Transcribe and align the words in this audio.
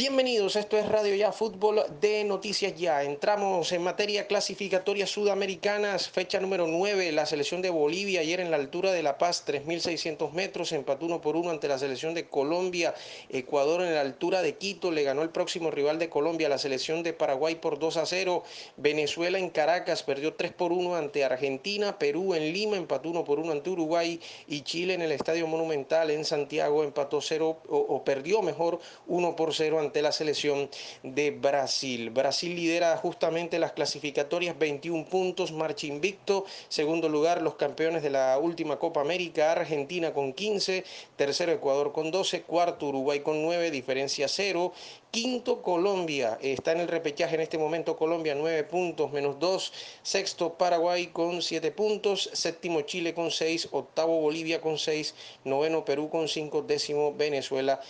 Bienvenidos, 0.00 0.56
esto 0.56 0.78
es 0.78 0.88
Radio 0.88 1.14
Ya 1.14 1.30
Fútbol 1.30 1.82
de 2.00 2.24
Noticias 2.24 2.74
Ya. 2.74 3.02
Entramos 3.02 3.70
en 3.70 3.82
materia 3.82 4.26
clasificatoria 4.26 5.06
sudamericanas, 5.06 6.08
fecha 6.08 6.40
número 6.40 6.66
9, 6.66 7.12
la 7.12 7.26
selección 7.26 7.60
de 7.60 7.68
Bolivia 7.68 8.22
ayer 8.22 8.40
en 8.40 8.50
la 8.50 8.56
altura 8.56 8.92
de 8.92 9.02
La 9.02 9.18
Paz, 9.18 9.44
3.600 9.46 10.32
metros, 10.32 10.72
empató 10.72 11.04
uno 11.04 11.20
por 11.20 11.36
uno 11.36 11.50
ante 11.50 11.68
la 11.68 11.78
selección 11.78 12.14
de 12.14 12.26
Colombia. 12.26 12.94
Ecuador 13.28 13.82
en 13.82 13.94
la 13.94 14.00
altura 14.00 14.40
de 14.40 14.56
Quito 14.56 14.90
le 14.90 15.02
ganó 15.02 15.20
el 15.20 15.28
próximo 15.28 15.70
rival 15.70 15.98
de 15.98 16.08
Colombia, 16.08 16.48
la 16.48 16.56
selección 16.56 17.02
de 17.02 17.12
Paraguay 17.12 17.56
por 17.56 17.78
2 17.78 17.98
a 17.98 18.06
0. 18.06 18.42
Venezuela 18.78 19.38
en 19.38 19.50
Caracas 19.50 20.02
perdió 20.02 20.32
3 20.32 20.52
por 20.52 20.72
1 20.72 20.96
ante 20.96 21.26
Argentina. 21.26 21.98
Perú 21.98 22.32
en 22.32 22.54
Lima 22.54 22.78
empató 22.78 23.10
1 23.10 23.22
por 23.24 23.38
1 23.38 23.52
ante 23.52 23.68
Uruguay 23.68 24.18
y 24.48 24.62
Chile 24.62 24.94
en 24.94 25.02
el 25.02 25.12
Estadio 25.12 25.46
Monumental 25.46 26.10
en 26.10 26.24
Santiago 26.24 26.84
empató 26.84 27.20
0 27.20 27.58
o, 27.68 27.76
o 27.76 28.02
perdió 28.02 28.40
mejor 28.40 28.80
1 29.06 29.36
por 29.36 29.54
0 29.54 29.78
ante 29.78 29.89
la 30.00 30.12
selección 30.12 30.70
de 31.02 31.32
Brasil. 31.32 32.10
Brasil 32.10 32.54
lidera 32.54 32.96
justamente 32.96 33.58
las 33.58 33.72
clasificatorias, 33.72 34.58
21 34.58 35.04
puntos, 35.06 35.52
marcha 35.52 35.86
invicto. 35.86 36.44
Segundo 36.68 37.08
lugar, 37.08 37.42
los 37.42 37.56
campeones 37.56 38.02
de 38.02 38.10
la 38.10 38.38
última 38.38 38.78
Copa 38.78 39.00
América, 39.00 39.52
Argentina 39.52 40.14
con 40.14 40.32
15. 40.32 40.84
Tercero, 41.16 41.52
Ecuador 41.52 41.92
con 41.92 42.10
12. 42.10 42.42
Cuarto, 42.42 42.86
Uruguay 42.86 43.20
con 43.20 43.42
9, 43.42 43.70
diferencia 43.70 44.28
0. 44.28 44.72
Quinto, 45.10 45.60
Colombia. 45.62 46.38
Está 46.40 46.70
en 46.70 46.80
el 46.80 46.88
repechaje 46.88 47.34
en 47.34 47.40
este 47.40 47.58
momento. 47.58 47.96
Colombia, 47.96 48.36
9 48.36 48.62
puntos, 48.64 49.10
menos 49.10 49.40
2. 49.40 49.72
Sexto, 50.02 50.54
Paraguay 50.54 51.08
con 51.08 51.42
7 51.42 51.72
puntos. 51.72 52.30
Séptimo, 52.32 52.82
Chile 52.82 53.12
con 53.12 53.32
6. 53.32 53.70
Octavo, 53.72 54.20
Bolivia 54.20 54.60
con 54.60 54.78
6. 54.78 55.14
Noveno, 55.44 55.84
Perú 55.84 56.08
con 56.10 56.28
5. 56.28 56.62
Décimo, 56.62 57.12
Venezuela 57.12 57.80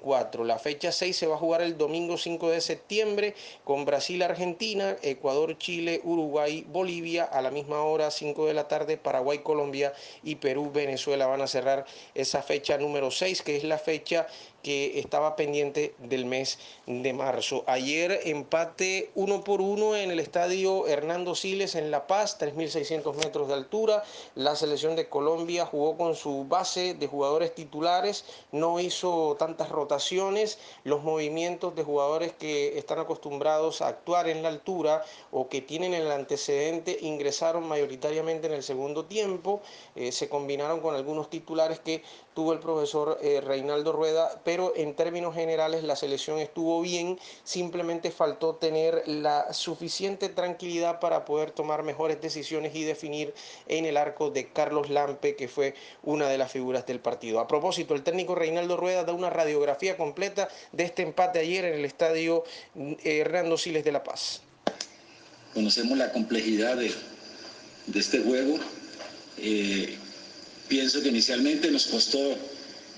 4. 0.00 0.44
La 0.44 0.58
fecha 0.58 0.92
6 0.92 1.16
se 1.16 1.26
va 1.26 1.36
a 1.36 1.38
jugar 1.38 1.62
el 1.62 1.76
domingo 1.76 2.18
5 2.18 2.50
de 2.50 2.60
septiembre 2.60 3.34
con 3.64 3.84
Brasil, 3.84 4.22
Argentina, 4.22 4.96
Ecuador, 5.02 5.56
Chile, 5.58 6.00
Uruguay, 6.04 6.64
Bolivia 6.68 7.24
a 7.24 7.40
la 7.42 7.50
misma 7.50 7.82
hora, 7.82 8.10
5 8.10 8.46
de 8.46 8.54
la 8.54 8.68
tarde, 8.68 8.96
Paraguay, 8.96 9.38
Colombia 9.38 9.92
y 10.22 10.36
Perú, 10.36 10.70
Venezuela 10.72 11.26
van 11.26 11.42
a 11.42 11.46
cerrar 11.46 11.86
esa 12.14 12.42
fecha 12.42 12.78
número 12.78 13.10
6, 13.10 13.42
que 13.42 13.56
es 13.56 13.64
la 13.64 13.78
fecha 13.78 14.26
que 14.62 14.98
estaba 14.98 15.36
pendiente 15.36 15.94
del 15.98 16.24
mes 16.24 16.58
de 16.86 17.12
marzo. 17.12 17.64
Ayer 17.66 18.20
empate 18.24 19.10
uno 19.14 19.44
por 19.44 19.60
uno 19.60 19.96
en 19.96 20.10
el 20.10 20.20
estadio 20.20 20.86
Hernando 20.86 21.34
Siles 21.34 21.74
en 21.74 21.90
La 21.90 22.06
Paz, 22.06 22.38
3.600 22.40 23.14
metros 23.16 23.48
de 23.48 23.54
altura. 23.54 24.02
La 24.34 24.56
selección 24.56 24.96
de 24.96 25.08
Colombia 25.08 25.66
jugó 25.66 25.96
con 25.96 26.14
su 26.14 26.44
base 26.44 26.94
de 26.94 27.06
jugadores 27.06 27.54
titulares, 27.54 28.24
no 28.52 28.80
hizo 28.80 29.36
tantas 29.38 29.68
rotaciones. 29.68 30.58
Los 30.84 31.02
movimientos 31.02 31.74
de 31.74 31.84
jugadores 31.84 32.32
que 32.32 32.78
están 32.78 32.98
acostumbrados 32.98 33.80
a 33.80 33.88
actuar 33.88 34.28
en 34.28 34.42
la 34.42 34.48
altura 34.48 35.04
o 35.30 35.48
que 35.48 35.60
tienen 35.60 35.94
el 35.94 36.10
antecedente 36.10 36.98
ingresaron 37.00 37.66
mayoritariamente 37.66 38.46
en 38.46 38.54
el 38.54 38.62
segundo 38.62 39.04
tiempo. 39.04 39.60
Eh, 39.94 40.12
se 40.12 40.28
combinaron 40.28 40.80
con 40.80 40.94
algunos 40.94 41.30
titulares 41.30 41.78
que 41.80 42.02
tuvo 42.38 42.52
el 42.52 42.60
profesor 42.60 43.18
eh, 43.20 43.40
Reinaldo 43.40 43.90
Rueda, 43.90 44.40
pero 44.44 44.72
en 44.76 44.94
términos 44.94 45.34
generales 45.34 45.82
la 45.82 45.96
selección 45.96 46.38
estuvo 46.38 46.80
bien, 46.80 47.18
simplemente 47.42 48.12
faltó 48.12 48.54
tener 48.54 49.02
la 49.08 49.52
suficiente 49.52 50.28
tranquilidad 50.28 51.00
para 51.00 51.24
poder 51.24 51.50
tomar 51.50 51.82
mejores 51.82 52.20
decisiones 52.20 52.76
y 52.76 52.84
definir 52.84 53.34
en 53.66 53.86
el 53.86 53.96
arco 53.96 54.30
de 54.30 54.52
Carlos 54.52 54.88
Lampe, 54.88 55.34
que 55.34 55.48
fue 55.48 55.74
una 56.04 56.28
de 56.28 56.38
las 56.38 56.52
figuras 56.52 56.86
del 56.86 57.00
partido. 57.00 57.40
A 57.40 57.48
propósito, 57.48 57.96
el 57.96 58.04
técnico 58.04 58.36
Reinaldo 58.36 58.76
Rueda 58.76 59.02
da 59.02 59.14
una 59.14 59.30
radiografía 59.30 59.96
completa 59.96 60.48
de 60.70 60.84
este 60.84 61.02
empate 61.02 61.40
ayer 61.40 61.64
en 61.64 61.74
el 61.74 61.84
estadio 61.84 62.44
eh, 62.76 63.18
Hernando 63.18 63.58
Siles 63.58 63.82
de 63.82 63.90
La 63.90 64.04
Paz. 64.04 64.42
Conocemos 65.54 65.98
la 65.98 66.12
complejidad 66.12 66.76
de, 66.76 66.92
este 67.96 68.20
juego. 68.20 68.60
Eh, 69.38 69.98
Pienso 70.68 71.02
que 71.02 71.08
inicialmente 71.08 71.70
nos 71.70 71.86
costó 71.86 72.36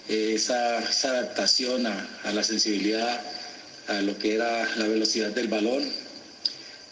eh, 0.08 0.32
esa, 0.34 0.78
adaptación 0.78 1.86
a, 1.86 2.32
la 2.34 2.42
sensibilidad, 2.42 3.20
a 3.86 4.00
lo 4.02 4.18
que 4.18 4.34
era 4.34 4.68
la 4.76 4.88
velocidad 4.88 5.30
del 5.30 5.46
balón 5.46 5.84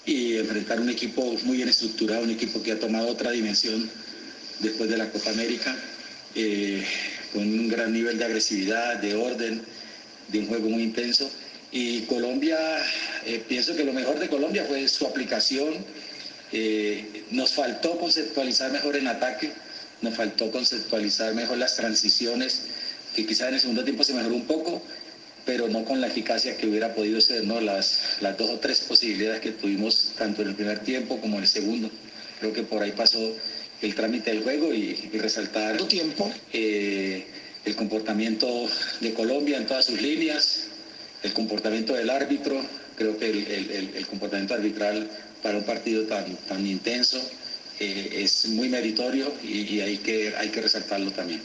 y 0.07 0.37
enfrentar 0.37 0.81
un 0.81 0.89
equipo 0.89 1.37
muy 1.43 1.57
bien 1.57 1.69
estructurado, 1.69 2.23
un 2.23 2.31
equipo 2.31 2.63
que 2.63 2.73
ha 2.73 2.79
tomado 2.79 3.09
otra 3.09 3.33
dimensión 3.33 3.91
después 4.61 4.89
de 4.89 4.99
la 4.99 5.11
Copa 5.11 5.31
América, 5.31 5.77
eh, 6.37 6.85
con 7.33 7.43
un 7.43 7.69
gran 7.69 7.93
nivel 7.93 8.17
de 8.17 8.27
agresividad, 8.27 8.99
de 8.99 9.17
orden, 9.17 9.61
de 10.29 10.39
un 10.39 10.47
juego 10.47 10.69
muy 10.69 10.85
intenso. 10.85 11.29
Y 11.73 12.03
Colombia, 12.03 12.57
eh, 13.27 13.43
pienso 13.49 13.75
que 13.75 13.83
lo 13.83 13.93
mejor 13.93 14.21
de 14.21 14.29
Colombia 14.29 14.65
fue 14.65 14.87
su 14.87 15.07
aplicación. 15.07 15.75
Nos 17.31 17.53
faltó 17.53 17.99
conceptualizar 17.99 18.73
mejor 18.73 18.97
en 18.97 19.09
ataque 19.09 19.53
nos 20.03 20.15
faltó 20.15 20.51
conceptualizar 20.51 21.35
mejor 21.35 21.59
las 21.59 21.77
transiciones, 21.77 22.63
que 23.15 23.27
quizás 23.27 23.49
en 23.49 23.55
el 23.55 23.61
segundo 23.61 23.85
tiempo 23.85 24.05
se 24.05 24.15
mejoró 24.15 24.35
un 24.35 24.47
poco, 24.47 24.83
pero 25.45 25.69
no 25.69 25.85
con 25.85 26.01
la 26.01 26.09
eficacia 26.09 26.57
que 26.57 26.67
hubiera 26.67 26.95
podido 26.95 27.21
ser, 27.21 27.45
¿no? 27.45 27.61
Las, 27.61 28.19
las 28.21 28.37
dos 28.37 28.51
o 28.51 28.59
tres 28.59 28.81
posibilidades 28.81 29.41
que 29.41 29.53
tuvimos 29.53 30.13
tanto 30.17 30.43
en 30.43 30.49
el 30.49 30.55
primer 30.55 30.81
tiempo 30.81 31.19
como 31.21 31.37
en 31.37 31.43
el 31.43 31.49
segundo. 31.49 31.91
Creo 32.39 32.53
que 32.53 32.63
por 32.63 32.83
ahí 32.83 32.93
pasó 32.93 33.35
el 33.81 33.95
trámite 33.95 34.31
del 34.31 34.43
juego 34.43 34.75
y, 34.75 35.11
y 35.13 35.19
resaltar 35.19 35.77
tiempo? 35.85 36.31
Eh, 36.53 37.27
el 37.65 37.77
comportamiento 37.77 38.69
de 39.01 39.13
Colombia 39.15 39.57
en 39.57 39.67
todas 39.67 39.87
sus 39.87 40.01
líneas, 40.01 40.69
el 41.23 41.33
comportamiento 41.33 41.95
del 41.95 42.11
árbitro, 42.11 42.63
creo 42.97 43.19
que 43.19 43.31
el, 43.31 43.47
el, 43.47 43.91
el 43.97 44.07
comportamiento 44.07 44.55
arbitral 44.55 45.09
para 45.43 45.59
un 45.59 45.65
partido 45.65 46.05
tan, 46.05 46.25
tan 46.49 46.67
intenso 46.67 47.21
eh, 47.81 48.23
es 48.23 48.47
muy 48.49 48.69
meritorio 48.69 49.33
y, 49.43 49.81
hay, 49.81 49.99
que, 49.99 50.35
hay 50.37 50.49
que 50.51 50.63
resaltarlo 50.63 51.11
también. 51.13 51.43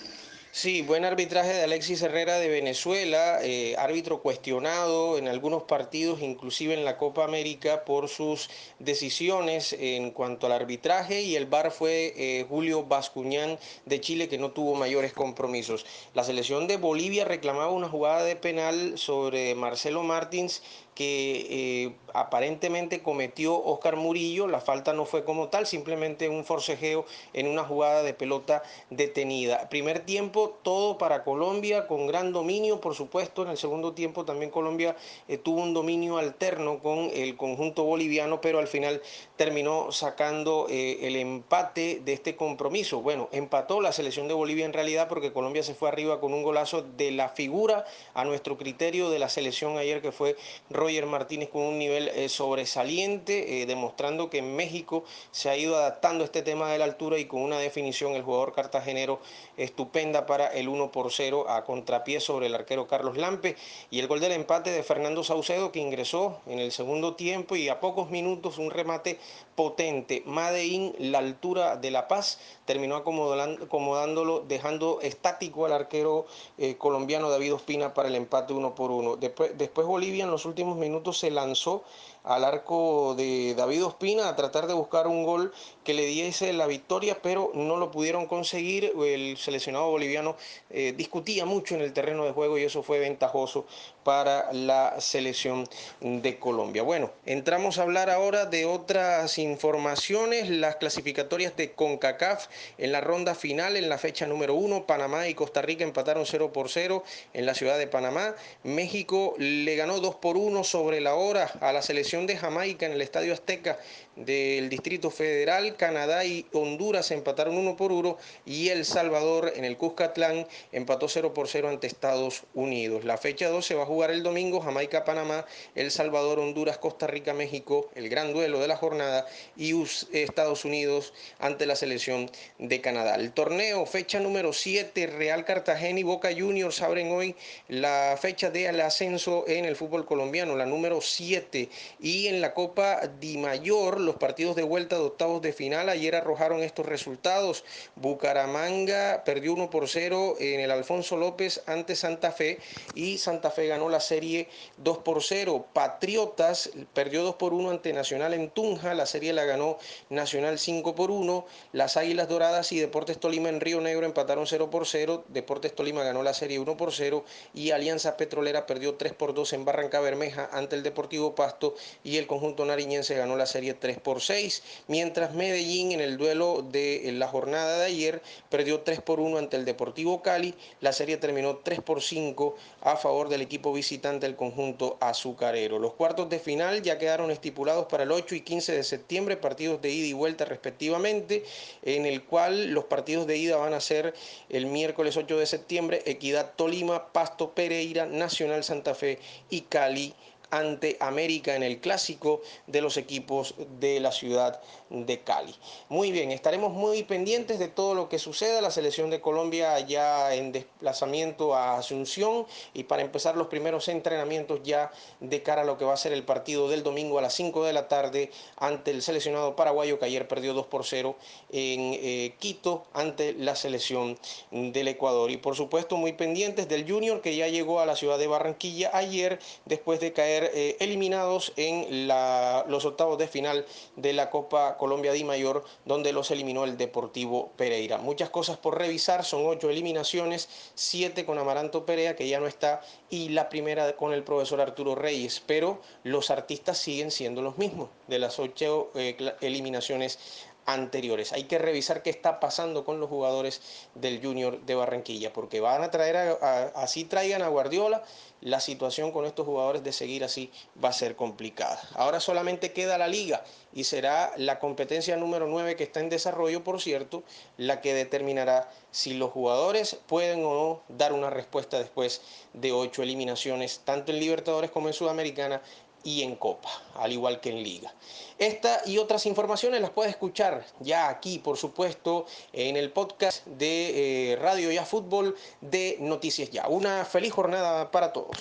Sí, 0.55 0.83
buen 0.83 1.03
arbitraje 1.03 1.51
de 1.51 1.63
Alexis 1.63 2.03
Herrera 2.03 2.38
de 2.38 2.47
Venezuela, 2.47 3.39
eh, 3.41 3.75
árbitro 3.79 4.21
cuestionado 4.21 5.17
en 5.17 5.27
algunos 5.27 5.63
partidos, 5.63 6.21
inclusive 6.21 6.75
en 6.75 6.85
la 6.85 6.99
Copa 6.99 7.23
América, 7.23 7.83
por 7.85 8.07
sus 8.07 8.51
decisiones 8.77 9.73
en 9.73 10.11
cuanto 10.11 10.45
al 10.45 10.51
arbitraje 10.51 11.23
y 11.23 11.35
el 11.35 11.47
VAR 11.47 11.71
fue 11.71 12.13
eh, 12.16 12.45
Julio 12.47 12.83
Bascuñán 12.83 13.57
de 13.88 14.00
Chile 14.00 14.29
que 14.29 14.38
no 14.38 14.51
tuvo 14.51 14.75
mayores 14.75 15.11
compromisos. 15.11 15.88
La 16.13 16.23
selección 16.23 16.67
de 16.67 16.77
Bolivia 16.77 17.25
reclamaba 17.25 17.71
una 17.71 17.89
jugada 17.89 18.23
de 18.23 18.35
penal 18.35 19.00
sobre 19.00 19.55
Marcelo 19.55 20.03
Martins 20.03 20.61
que 20.95 21.47
eh, 21.49 21.95
aparentemente 22.13 23.01
cometió 23.01 23.61
Oscar 23.63 23.95
Murillo, 23.95 24.47
la 24.47 24.61
falta 24.61 24.93
no 24.93 25.05
fue 25.05 25.23
como 25.23 25.49
tal, 25.49 25.65
simplemente 25.65 26.29
un 26.29 26.45
forcejeo 26.45 27.05
en 27.33 27.47
una 27.47 27.63
jugada 27.63 28.03
de 28.03 28.13
pelota 28.13 28.63
detenida. 28.89 29.69
Primer 29.69 30.01
tiempo 30.01 30.59
todo 30.61 30.97
para 30.97 31.23
Colombia 31.23 31.87
con 31.87 32.07
gran 32.07 32.31
dominio, 32.31 32.79
por 32.79 32.95
supuesto, 32.95 33.43
en 33.43 33.49
el 33.49 33.57
segundo 33.57 33.93
tiempo 33.93 34.25
también 34.25 34.51
Colombia 34.51 34.95
eh, 35.27 35.37
tuvo 35.37 35.61
un 35.61 35.73
dominio 35.73 36.17
alterno 36.17 36.79
con 36.79 37.09
el 37.13 37.35
conjunto 37.35 37.83
boliviano, 37.83 38.41
pero 38.41 38.59
al 38.59 38.67
final 38.67 39.01
terminó 39.35 39.91
sacando 39.91 40.67
eh, 40.69 40.99
el 41.01 41.15
empate 41.15 42.01
de 42.03 42.13
este 42.13 42.35
compromiso. 42.35 43.01
Bueno, 43.01 43.29
empató 43.31 43.81
la 43.81 43.91
selección 43.91 44.27
de 44.27 44.33
Bolivia 44.33 44.65
en 44.65 44.73
realidad 44.73 45.07
porque 45.07 45.33
Colombia 45.33 45.63
se 45.63 45.73
fue 45.73 45.89
arriba 45.89 46.19
con 46.19 46.33
un 46.33 46.43
golazo 46.43 46.83
de 46.83 47.11
la 47.11 47.29
figura 47.29 47.85
a 48.13 48.25
nuestro 48.25 48.57
criterio 48.57 49.09
de 49.09 49.19
la 49.19 49.29
selección 49.29 49.77
ayer 49.77 50.01
que 50.01 50.11
fue 50.11 50.35
Roger 50.83 51.05
Martínez 51.05 51.49
con 51.49 51.61
un 51.61 51.79
nivel 51.79 52.09
eh, 52.09 52.27
sobresaliente, 52.27 53.61
eh, 53.61 53.66
demostrando 53.66 54.29
que 54.29 54.39
en 54.39 54.53
México 54.53 55.05
se 55.31 55.49
ha 55.49 55.55
ido 55.55 55.77
adaptando 55.77 56.25
este 56.25 56.41
tema 56.41 56.69
de 56.69 56.77
la 56.77 56.83
altura 56.83 57.17
y 57.19 57.25
con 57.25 57.41
una 57.41 57.57
definición 57.57 58.13
el 58.13 58.23
jugador 58.23 58.51
cartagenero 58.51 59.21
estupenda 59.55 60.25
para 60.25 60.47
el 60.47 60.67
1 60.67 60.91
por 60.91 61.09
0 61.09 61.49
a 61.49 61.63
contrapié 61.63 62.19
sobre 62.19 62.47
el 62.47 62.55
arquero 62.55 62.85
Carlos 62.85 63.16
Lampe 63.16 63.55
y 63.91 63.99
el 63.99 64.07
gol 64.07 64.19
del 64.19 64.33
empate 64.33 64.71
de 64.71 64.83
Fernando 64.83 65.24
Saucedo 65.24 65.71
que 65.71 65.80
ingresó 65.80 66.41
en 66.47 66.59
el 66.59 66.74
segundo 66.74 67.15
tiempo 67.15 67.56
y 67.56 67.69
a 67.69 67.80
pocos 67.80 68.09
minutos 68.09 68.57
un 68.57 68.71
remate 68.71 69.19
potente. 69.56 70.24
Madein, 70.25 70.94
la 71.00 71.19
altura 71.19 71.77
de 71.77 71.91
La 71.91 72.07
Paz, 72.07 72.39
terminó 72.65 72.95
acomodándolo, 72.95 74.44
dejando 74.47 75.00
estático 75.01 75.65
al 75.65 75.74
arquero 75.74 76.25
eh, 76.57 76.75
colombiano 76.75 77.30
David 77.30 77.53
Ospina 77.53 77.94
para 77.94 78.09
el 78.09 78.15
empate 78.15 78.53
1 78.53 78.75
por 78.75 78.91
1. 78.91 79.18
Después, 79.18 79.57
después 79.57 79.88
Bolivia 79.88 80.24
en 80.24 80.31
los 80.31 80.45
últimos 80.45 80.72
minutos 80.75 81.19
se 81.19 81.31
lanzó 81.31 81.83
al 82.23 82.45
arco 82.45 83.15
de 83.15 83.53
David 83.55 83.85
Ospina 83.85 84.29
a 84.29 84.35
tratar 84.35 84.67
de 84.67 84.73
buscar 84.73 85.07
un 85.07 85.23
gol 85.23 85.53
que 85.83 85.93
le 85.93 86.05
diese 86.05 86.53
la 86.53 86.67
victoria, 86.67 87.19
pero 87.21 87.51
no 87.53 87.77
lo 87.77 87.91
pudieron 87.91 88.27
conseguir. 88.27 88.93
El 89.03 89.37
seleccionado 89.37 89.89
boliviano 89.89 90.37
eh, 90.69 90.93
discutía 90.95 91.45
mucho 91.45 91.75
en 91.75 91.81
el 91.81 91.91
terreno 91.91 92.25
de 92.25 92.31
juego 92.31 92.57
y 92.57 92.63
eso 92.63 92.83
fue 92.83 92.99
ventajoso 92.99 93.65
para 94.03 94.51
la 94.53 94.99
selección 94.99 95.67
de 96.01 96.39
Colombia. 96.39 96.83
Bueno, 96.83 97.11
entramos 97.25 97.77
a 97.77 97.83
hablar 97.83 98.09
ahora 98.09 98.45
de 98.45 98.65
otras 98.65 99.37
informaciones, 99.37 100.49
las 100.49 100.77
clasificatorias 100.77 101.55
de 101.55 101.73
CONCACAF 101.73 102.47
en 102.77 102.91
la 102.91 103.01
ronda 103.01 103.35
final, 103.35 103.75
en 103.75 103.89
la 103.89 103.97
fecha 103.97 104.27
número 104.27 104.55
uno, 104.55 104.85
Panamá 104.85 105.27
y 105.27 105.33
Costa 105.33 105.61
Rica 105.61 105.83
empataron 105.83 106.25
0 106.25 106.51
por 106.53 106.69
0 106.69 107.03
en 107.33 107.45
la 107.45 107.53
ciudad 107.53 107.77
de 107.77 107.87
Panamá, 107.87 108.35
México 108.63 109.35
le 109.37 109.75
ganó 109.75 109.99
2 109.99 110.15
por 110.15 110.37
1 110.37 110.63
sobre 110.63 111.01
la 111.01 111.15
hora 111.15 111.51
a 111.61 111.71
la 111.71 111.81
selección 111.81 112.12
de 112.13 112.38
Jamaica 112.38 112.86
en 112.86 112.92
el 112.92 113.01
Estadio 113.01 113.33
Azteca 113.33 113.80
del 114.15 114.69
Distrito 114.69 115.10
Federal, 115.10 115.75
Canadá 115.75 116.24
y 116.25 116.45
Honduras 116.54 117.10
empataron 117.10 117.57
1 117.57 117.75
por 117.75 117.92
1 117.92 118.18
y 118.45 118.69
El 118.69 118.86
Salvador 118.86 119.51
en 119.56 119.65
el 119.65 119.77
Cuscatlán 119.77 120.48
empató 120.71 121.10
0 121.10 121.33
por 121.33 121.48
0 121.48 121.69
ante 121.69 121.88
Estados 121.88 122.44
Unidos. 122.54 123.04
La 123.04 123.18
fecha 123.18 123.50
2 123.50 123.65
se 123.65 123.74
va 123.74 123.81
a 123.81 123.88
jugar 123.88 124.12
el 124.12 124.21
domingo, 124.21 124.62
Jamaica, 124.62 125.06
Panamá, 125.06 125.48
El 125.74 125.89
Salvador, 125.89 126.38
Honduras, 126.38 126.77
Costa 126.77 127.07
Rica, 127.07 127.33
México, 127.33 127.89
el 127.95 128.10
gran 128.10 128.31
duelo 128.31 128.59
de 128.59 128.68
la 128.68 128.77
jornada 128.77 129.25
y 129.57 129.74
Estados 130.12 130.66
Unidos 130.66 131.16
ante 131.39 131.66
la 131.66 131.75
selección 131.75 132.30
de 132.59 132.80
Canadá. 132.80 133.16
El 133.16 133.31
torneo, 133.31 133.88
fecha 133.88 134.19
número 134.19 134.54
7, 134.54 135.07
Real 135.07 135.45
Cartagena 135.45 136.00
y 136.00 136.04
Boca 136.04 136.30
Juniors 136.31 136.80
abren 136.83 137.12
hoy 137.12 137.36
la 137.69 138.16
fecha 138.21 138.51
del 138.51 138.80
ascenso 138.81 139.45
en 139.48 139.66
el 139.66 139.75
fútbol 139.75 140.06
colombiano, 140.06 140.56
la 140.56 140.68
número 140.68 141.01
7 141.01 141.69
y 142.03 142.27
en 142.27 142.41
la 142.41 142.53
Copa 142.53 143.00
Di 143.21 143.38
Mayor 143.38 144.01
los 144.01 144.17
partidos 144.17 144.57
de 144.57 144.63
vuelta 144.63 144.97
de 144.97 145.03
octavos 145.03 145.41
de 145.41 145.53
final 145.53 145.88
ayer 145.88 146.15
arrojaron 146.15 146.61
estos 146.61 146.85
resultados. 146.85 147.63
Bucaramanga 147.95 149.23
perdió 149.23 149.53
1 149.53 149.69
por 149.69 149.88
0 149.88 150.35
en 150.39 150.59
el 150.59 150.69
Alfonso 150.69 151.15
López 151.15 151.63
ante 151.65 151.95
Santa 151.95 152.33
Fe 152.33 152.59
y 152.94 153.19
Santa 153.19 153.51
Fe 153.51 153.67
ganó 153.67 153.88
la 153.88 154.01
serie 154.01 154.50
2 154.77 154.97
por 154.97 155.23
0. 155.23 155.65
Patriotas 155.71 156.71
perdió 156.94 157.23
2 157.23 157.35
por 157.35 157.53
1 157.53 157.69
ante 157.69 157.94
Nacional 157.94 158.33
en 158.33 158.49
Tunja, 158.49 158.94
la 158.94 159.06
serie 159.06 159.31
la 159.31 159.45
ganó 159.45 159.77
Nacional 160.09 160.59
5 160.59 160.95
por 160.95 161.09
1. 161.09 161.45
Las 161.71 161.95
Águilas 161.95 162.27
Doradas 162.27 162.73
y 162.73 162.79
Deportes 162.79 163.17
Tolima 163.17 163.47
en 163.47 163.61
Río 163.61 163.79
Negro 163.79 164.06
empataron 164.06 164.45
0 164.45 164.69
por 164.69 164.85
0. 164.85 165.23
Deportes 165.29 165.73
Tolima 165.73 166.03
ganó 166.03 166.21
la 166.21 166.33
serie 166.33 166.59
1 166.59 166.75
por 166.75 166.91
0 166.91 167.23
y 167.53 167.71
Alianza 167.71 168.17
Petrolera 168.17 168.65
perdió 168.65 168.95
3 168.95 169.13
por 169.13 169.33
2 169.33 169.53
en 169.53 169.63
Barranca 169.63 170.01
Bermeja 170.01 170.49
ante 170.51 170.75
el 170.75 170.83
Deportivo 170.83 171.33
Pasto 171.33 171.75
y 172.04 172.18
el 172.18 172.28
conjunto 172.28 172.66
nariñense 172.66 173.16
ganó 173.16 173.36
la 173.36 173.45
serie 173.45 173.74
3 173.74 174.00
por 174.00 174.22
6, 174.22 174.63
mientras 174.88 175.34
Medellín 175.34 175.92
en 175.92 176.01
el 176.01 176.18
duelo 176.18 176.62
de 176.62 177.12
la 177.13 177.28
jornada 177.28 177.80
de 177.80 177.86
ayer 177.86 178.22
perdió 178.50 178.81
3 178.81 179.01
por 179.01 179.19
1 179.19 179.38
ante 179.38 179.57
el 179.57 179.66
Deportivo 179.66 180.22
Cali. 180.22 180.54
La 180.81 180.94
serie 180.94 181.18
terminó 181.18 181.57
3 181.57 181.81
por 181.81 182.01
5 182.01 182.56
a 182.81 182.98
favor 182.98 183.30
del 183.30 183.42
equipo 183.42 183.74
visitante 183.74 184.25
del 184.25 184.36
conjunto 184.36 184.98
azucarero. 185.00 185.80
Los 185.80 185.94
cuartos 185.94 186.30
de 186.30 186.40
final 186.40 186.81
ya 186.81 186.98
quedaron 186.98 187.31
estipulados 187.31 187.86
para 187.88 188.04
el 188.04 188.12
8 188.12 188.36
y 188.36 188.42
15 188.42 188.74
de 188.74 188.84
septiembre, 188.84 189.38
partidos 189.38 189.81
de 189.81 189.92
ida 189.92 190.07
y 190.07 190.13
vuelta 190.13 190.45
respectivamente, 190.45 191.44
en 191.84 192.06
el 192.06 192.24
cual 192.24 192.72
los 192.72 192.86
partidos 192.86 193.28
de 193.28 193.38
ida 193.38 193.57
van 193.57 193.74
a 193.74 193.81
ser 193.81 194.13
el 194.50 194.66
miércoles 194.66 195.18
8 195.18 195.38
de 195.38 195.45
septiembre, 195.45 196.01
Equidad 196.06 196.54
Tolima, 196.56 197.12
Pasto 197.12 197.54
Pereira, 197.54 198.06
Nacional 198.06 198.63
Santa 198.63 198.95
Fe 198.95 199.19
y 199.50 199.62
Cali 199.62 200.13
ante 200.50 200.98
América 201.00 201.56
en 201.56 201.63
el 201.63 201.80
clásico 201.80 202.42
de 202.68 202.81
los 202.81 202.98
equipos 202.98 203.56
de 203.80 204.00
la 204.00 204.12
ciudad 204.12 204.62
de 204.90 205.19
Cali. 205.22 205.56
Muy 205.90 206.12
bien, 206.12 206.31
estaremos 206.31 206.72
muy 206.72 207.04
pendientes 207.04 207.60
de 207.60 207.68
todo 207.68 207.95
lo 207.95 208.10
que 208.10 208.19
suceda. 208.19 208.62
La 208.62 208.72
selección 208.72 209.10
de 209.10 209.22
Colombia 209.22 209.80
ya 209.80 210.34
en 210.36 210.51
desplazamiento 210.51 211.56
a 211.56 211.78
Asunción 211.78 212.45
y 212.74 212.84
para 212.84 213.01
empezar 213.01 213.36
los 213.36 213.48
primeros 213.48 213.88
entrenamientos 213.88 214.62
ya 214.63 214.92
de 215.19 215.42
cara 215.42 215.63
a 215.63 215.66
lo 215.66 215.78
que 215.78 215.86
va 215.86 215.94
a 215.94 215.98
ser 215.98 216.13
el 216.13 216.24
partido 216.24 216.69
del 216.69 216.84
domingo 216.84 217.18
a 217.18 217.22
las 217.22 217.34
5 217.34 217.66
de 217.66 217.74
la 217.74 217.88
tarde 217.88 218.31
ante 218.57 218.92
el 218.92 219.01
seleccionado 219.01 219.56
paraguayo 219.56 220.00
que 220.00 220.06
ayer 220.06 220.28
perdió 220.28 220.54
2 220.54 220.68
por 220.68 220.86
0 220.86 221.16
en 221.51 221.94
eh, 221.95 222.36
Quito 222.40 222.86
ante 222.94 223.34
la 223.34 223.56
selección 223.56 224.18
del 224.51 224.88
Ecuador. 224.88 225.31
Y 225.31 225.38
por 225.38 225.56
supuesto 225.56 225.98
muy 225.98 226.13
pendientes 226.13 226.68
del 226.68 226.90
Junior 226.90 227.22
que 227.22 227.36
ya 227.36 227.48
llegó 227.48 227.80
a 227.80 227.86
la 227.86 227.95
ciudad 227.95 228.18
de 228.18 228.28
Barranquilla 228.28 228.92
ayer 228.94 229.40
después 229.66 230.00
de 230.00 230.13
caer 230.13 230.43
eh, 230.44 230.78
eliminados 230.80 231.54
en 231.56 232.07
los 232.07 232.86
octavos 232.86 233.18
de 233.18 233.28
final 233.28 233.66
de 233.95 234.13
la 234.13 234.30
Copa 234.30 234.78
Colombia 234.78 235.12
Di 235.13 235.24
Mayor, 235.24 235.63
donde 235.86 236.13
los 236.13 236.31
eliminó 236.31 236.63
el 236.63 236.78
Deportivo 236.78 237.51
Pereira. 237.56 237.98
Muchas 237.98 238.30
cosas 238.30 238.57
por 238.57 238.78
revisar, 238.78 239.24
son 239.24 239.45
ocho 239.45 239.69
eliminaciones, 239.69 240.50
siete 240.75 241.25
con 241.25 241.38
Amaranto 241.38 241.86
Perea, 241.86 242.16
que 242.16 242.28
ya 242.28 242.40
no 242.40 242.48
está, 242.48 242.81
y 243.10 243.30
la 243.30 243.50
primera 243.50 243.95
con 243.95 244.13
el 244.13 244.24
profesor 244.24 244.62
Arturo 244.62 244.95
Reyes, 244.95 245.42
pero 245.45 245.81
los 246.04 246.30
artistas 246.30 246.78
siguen 246.78 247.12
siendo 247.12 247.42
los 247.42 247.57
mismos 247.57 247.90
de 248.07 248.19
las 248.19 248.40
ocho 248.40 248.92
eh, 248.95 249.16
eliminaciones 249.42 250.19
anteriores. 250.65 251.33
Hay 251.33 251.45
que 251.45 251.57
revisar 251.57 252.01
qué 252.04 252.10
está 252.10 252.39
pasando 252.39 252.86
con 252.86 253.00
los 253.00 253.10
jugadores 253.10 253.62
del 253.95 254.24
Junior 254.24 254.62
de 254.62 254.75
Barranquilla, 254.75 255.33
porque 255.33 255.60
van 255.60 255.83
a 255.83 255.92
traer, 255.92 256.38
así 256.75 257.04
traigan 257.06 257.42
a 257.42 257.48
Guardiola, 257.48 258.04
la 258.42 258.60
situación 258.60 259.12
con 259.12 259.25
estos 259.25 259.45
jugadores 259.45 259.83
de 259.83 259.94
seguir 259.94 260.24
así 260.24 260.51
va 260.83 260.89
a 260.89 260.94
ser 260.94 261.15
complicada. 261.15 261.81
Ahora 261.94 262.19
solamente 262.19 262.74
queda 262.74 262.98
la 262.98 263.07
liga 263.07 263.44
y 263.74 263.86
será 263.86 264.33
la 264.38 264.60
competencia 264.60 265.15
número 265.15 265.48
9 265.48 265.75
que 265.75 265.83
está 265.83 266.01
en 266.01 266.10
desarrollo, 266.10 266.63
por 266.63 266.81
cierto, 266.81 267.24
la 267.57 267.80
que 267.80 267.94
determinará 267.94 268.69
si 268.92 269.13
los 269.13 269.31
jugadores 269.31 269.98
pueden 270.07 270.44
o 270.45 270.54
no 270.54 270.81
dar 270.89 271.13
una 271.13 271.30
respuesta 271.30 271.80
después 271.80 272.21
de 272.54 272.74
ocho 272.74 273.01
eliminaciones, 273.01 273.81
tanto 273.86 274.12
en 274.12 274.19
Libertadores 274.19 274.71
como 274.71 274.88
en 274.88 274.94
Sudamericana, 274.94 275.62
y 276.03 276.23
en 276.23 276.35
Copa, 276.35 276.69
al 276.95 277.11
igual 277.11 277.39
que 277.39 277.50
en 277.50 277.63
Liga. 277.63 277.94
Esta 278.38 278.81
y 278.85 278.97
otras 278.97 279.25
informaciones 279.25 279.81
las 279.81 279.91
puedes 279.91 280.11
escuchar 280.11 280.65
ya 280.79 281.07
aquí, 281.07 281.39
por 281.39 281.57
supuesto, 281.57 282.25
en 282.51 282.75
el 282.77 282.91
podcast 282.91 283.45
de 283.45 284.33
eh, 284.33 284.35
Radio 284.38 284.71
Ya 284.71 284.85
Fútbol 284.85 285.35
de 285.61 285.97
Noticias 286.00 286.50
Ya. 286.50 286.67
Una 286.67 287.05
feliz 287.05 287.31
jornada 287.31 287.91
para 287.91 288.11
todos. 288.11 288.38